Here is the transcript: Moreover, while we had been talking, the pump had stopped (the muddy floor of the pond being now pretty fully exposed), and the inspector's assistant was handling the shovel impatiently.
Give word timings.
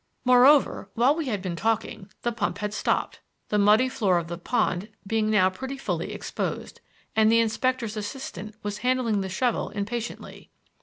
Moreover, 0.25 0.89
while 0.95 1.13
we 1.13 1.27
had 1.27 1.43
been 1.43 1.55
talking, 1.55 2.09
the 2.23 2.31
pump 2.31 2.57
had 2.57 2.73
stopped 2.73 3.19
(the 3.49 3.59
muddy 3.59 3.87
floor 3.87 4.17
of 4.17 4.29
the 4.29 4.37
pond 4.39 4.89
being 5.05 5.29
now 5.29 5.51
pretty 5.51 5.77
fully 5.77 6.11
exposed), 6.11 6.81
and 7.15 7.31
the 7.31 7.39
inspector's 7.39 7.95
assistant 7.95 8.55
was 8.63 8.79
handling 8.79 9.21
the 9.21 9.29
shovel 9.29 9.69
impatiently. 9.69 10.49